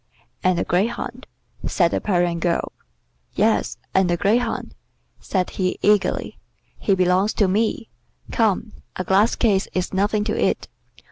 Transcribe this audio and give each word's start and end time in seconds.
"And 0.43 0.57
the 0.57 0.63
greyhound," 0.63 1.27
said 1.67 1.91
the 1.91 2.01
Parian 2.01 2.39
girl. 2.39 2.71
"Yes, 3.35 3.77
and 3.93 4.09
the 4.09 4.17
greyhound," 4.17 4.73
said 5.19 5.51
he 5.51 5.77
eagerly. 5.83 6.39
"He 6.79 6.95
belongs 6.95 7.33
to 7.35 7.47
me. 7.47 7.87
Come, 8.31 8.71
a 8.95 9.03
glass 9.03 9.35
case 9.35 9.67
is 9.73 9.93
nothing 9.93 10.23
to 10.23 10.35
it. 10.35 10.67